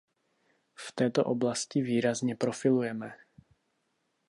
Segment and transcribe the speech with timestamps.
[0.75, 3.13] V této oblasti výrazně profilujeme.